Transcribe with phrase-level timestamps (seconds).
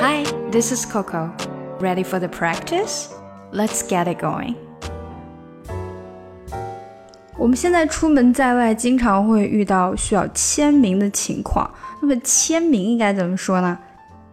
[0.00, 1.30] Hi, this is Coco.
[1.80, 3.08] Ready for the practice?
[3.52, 4.54] Let's get it going.
[7.38, 11.70] 我们现在出门在外，经常会遇到需要签名的情况。
[12.00, 13.78] 那么签名应该怎么说呢？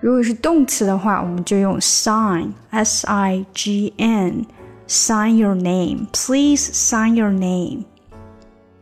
[0.00, 6.06] 如果是动词的话，我们就用 sign，s i g n，sign your name.
[6.12, 7.84] Please sign your name.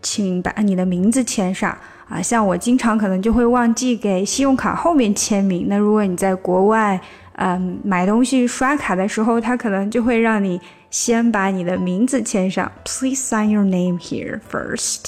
[0.00, 1.76] 请把你的名字签上。
[2.13, 5.65] 啊，像我经常可能就会忘记给信用卡后面签名。
[5.67, 7.01] 那如果你在国外，
[7.37, 15.05] 嗯，买东西刷卡的时候，他可能就会让你先把你的名字签上，Please sign your name here first。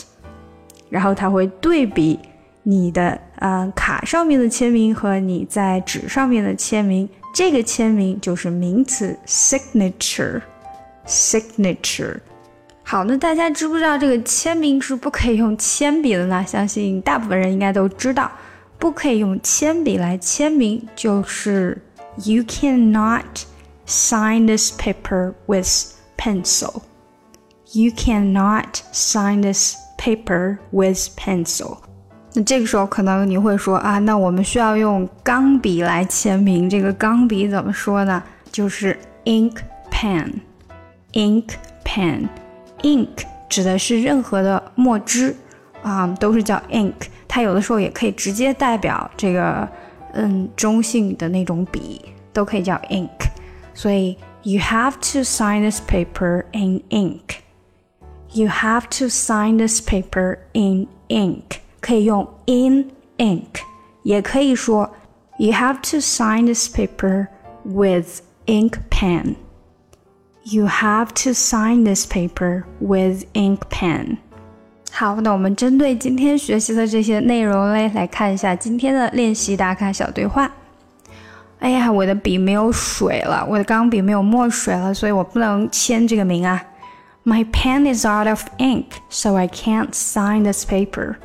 [0.89, 2.17] 然后他会对比
[2.63, 12.17] 你的嗯卡上面的签名和你在纸上面的签名，这个签名就是名词 signature，signature。
[12.87, 16.45] 好，那大家知不知道这个签名是不可以用铅笔的呢？
[16.45, 18.31] 相信大部分人应该都知道，
[18.77, 21.81] 不可以用铅笔来签名，就是
[22.17, 23.23] You cannot
[23.87, 25.67] sign this paper with
[26.15, 26.83] pencil.
[27.71, 31.79] You cannot sign this paper with pencil.
[32.35, 38.21] 那这个时候可能你会说啊，那我们需要用钢笔来签名，这个钢笔怎么说呢？
[38.51, 39.55] 就是 ink
[39.89, 41.45] pen，ink
[41.83, 42.27] pen。
[42.84, 43.08] ink
[43.48, 45.34] 指的是任何的墨汁
[45.82, 46.94] 啊，都是叫 ink。
[47.26, 49.68] 它有的时候也可以直接代表这个
[50.12, 52.00] 嗯中性的那种笔，
[52.32, 53.08] 都可以叫 ink。
[53.74, 61.58] 所以 you have to sign this paper in ink。You have to sign this paper in ink。
[61.80, 63.62] 可以用 in ink，
[64.02, 64.90] 也可以说
[65.38, 67.28] you have to sign this paper
[67.64, 69.34] with ink pen。
[70.44, 74.16] You have to sign this paper with ink pen.
[74.90, 80.50] 好，那我们针对今天学习的这些内容嘞，来看一下今天的练习打卡小对话。
[81.60, 86.62] 哎呀，我的笔没有水了，我的钢笔没有墨水了，所以我不能签这个名啊。
[87.22, 91.16] My pen is out of ink, so I can't sign this paper.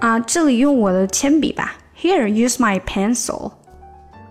[0.00, 1.76] 啊，这里用我的铅笔吧。
[1.98, 3.52] Here, use my pencil.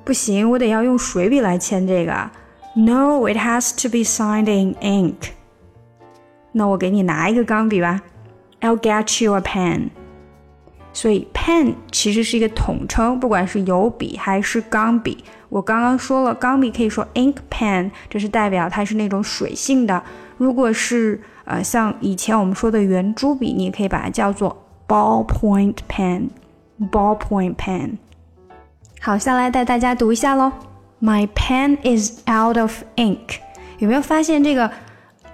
[0.05, 2.29] 不行，我得要用水笔来签这个。
[2.75, 5.31] no, it has to be signed in ink.
[6.51, 8.01] 那我给你拿一个钢笔吧。
[8.61, 9.89] I'll get you a pen.
[10.93, 15.23] 所以 pen 其实是一个统称，不管是油笔还是钢笔。
[15.49, 20.01] 我刚刚说了，钢笔可以说 ink pen，这是代表它是那种水性的。
[20.37, 27.97] 如果是呃像以前我们说的圆珠笔，你可以把它叫做 ballpoint pen。ballpoint pen。
[28.99, 30.51] 好，下来带大家读一下喽。
[31.01, 33.39] My pen is out of ink。
[33.79, 34.71] 有没有发现这个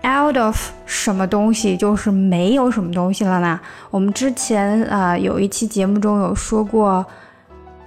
[0.03, 3.59] out of 什么东西就是没有什么东西了呢？
[3.89, 7.05] 我们之前啊、呃、有一期节目中有说过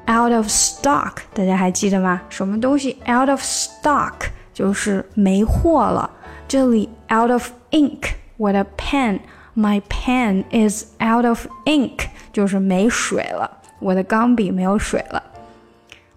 [0.08, 2.22] out of stock，大家还记得吗？
[2.30, 4.14] 什么东西 out of stock
[4.54, 6.10] 就是没货了。
[6.48, 13.50] 这里 out of ink，我的 pen，my pen is out of ink，就是没水了，
[13.80, 15.22] 我的钢笔没有水了。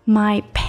[0.05, 0.62] My pen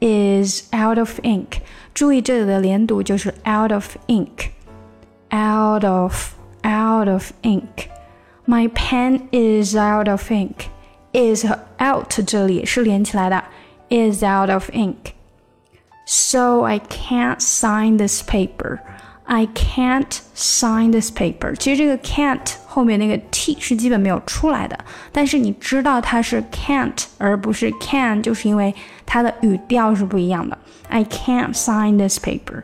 [0.00, 1.60] is out of ink。
[1.94, 6.34] 注意这里的连读就是 out of ink，out of
[6.64, 13.44] out of ink。My pen is out of ink。is 和 out 这里是连起来的，
[13.90, 21.54] is out of ink。So I can't sign this paper。I can't sign this paper。
[21.54, 24.76] 其实这个 can't 后面那个 t 是基本没有出来的，
[25.12, 28.74] 但是你知道它是 can't 而不是 can，就是因为
[29.06, 30.58] 它的语调是不一样的。
[30.88, 32.62] I can't sign this paper，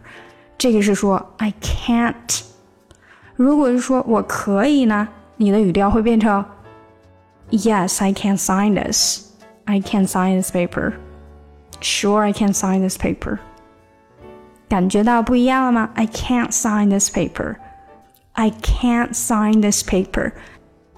[0.56, 2.42] 这个是说 I can't。
[3.36, 6.44] 如果是说我可以呢，你的语调会变成
[7.50, 9.30] Yes, I can sign this.
[9.64, 10.94] I can sign this paper.
[11.80, 13.38] Sure, I can sign this paper.
[14.68, 15.90] 感觉到不一样了吗？
[15.94, 17.56] I can't sign this paper.
[18.32, 20.32] I can't sign this paper.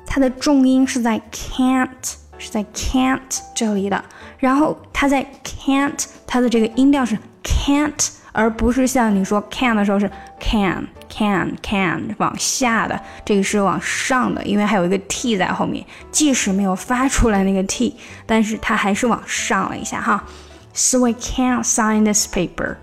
[0.07, 4.05] 它的重音是在 can't， 是在 can't 这里的。
[4.39, 15.85] 然后它在 can't，它的这个音调是 can't，而不是像你说 can 的时候是 can can can 往下的，这个是往上的，因为还有一个 t 在后面。
[16.11, 17.97] 即使没有发出来那个 t，
[18.27, 20.25] 但是它还是往上了一下哈。
[20.73, 22.77] So I can't sign this paper.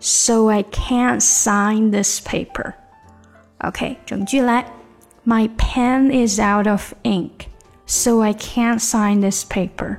[0.00, 2.74] So I can't sign this paper.
[3.58, 4.66] OK，整句来。
[5.24, 7.46] My pen is out of ink,
[7.88, 9.98] so I can't sign this paper.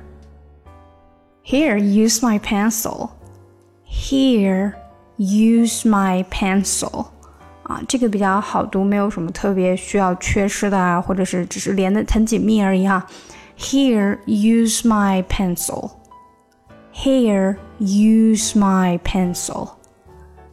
[1.42, 3.10] Here, use my pencil.
[3.84, 4.74] Here,
[5.16, 7.06] use my pencil.
[7.62, 13.06] 啊，这个比较好读，没有什么特别需要缺失的啊，或者是只是连的很紧密而已哈。
[13.58, 15.90] Here, use my pencil.
[16.92, 19.70] Here, use my pencil.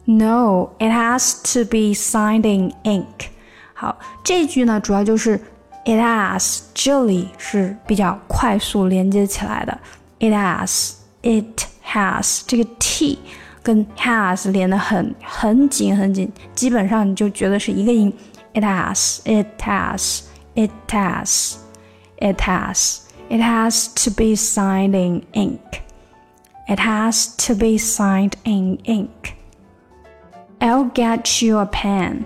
[0.06, 3.30] No, it has to be signed in ink.
[3.74, 5.40] 好，这句呢，主要就是
[5.88, 9.78] it has 这里是比较快速连接起来的。
[10.18, 13.18] It has, it has 这个 t
[13.62, 18.12] 跟 has 连得很很紧很紧，基本上你就觉得是一个音。
[18.54, 20.20] It has, it has,
[20.54, 21.56] it has,
[22.18, 25.82] it has, it has to be signed in ink.
[26.68, 29.34] It has to be signed in ink.
[30.60, 32.24] I'll get you a pen.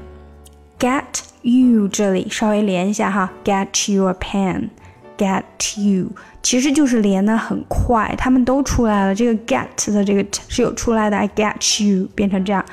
[0.78, 5.42] Get you 这里稍微连一下哈，get you a pen。get
[5.76, 6.12] you
[6.44, 9.12] 其实就是连的很快，他们都出来了。
[9.12, 12.64] 这个 get 的这个是有出来的，I get you 变成这样，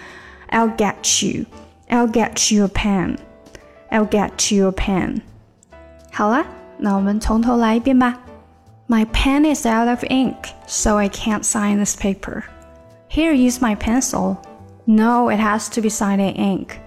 [0.51, 1.45] I'll get you,
[1.89, 3.17] I'll get you a pen,
[3.89, 5.21] I'll get you a pen。
[6.11, 6.45] 好了，
[6.77, 8.19] 那我们从头来一遍吧。
[8.87, 10.35] My pen is out of ink,
[10.67, 12.43] so I can't sign this paper.
[13.09, 14.35] Here, use my pencil.
[14.85, 16.77] No, it has to be signed in ink.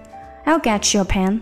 [0.45, 1.41] I'll get you a pen.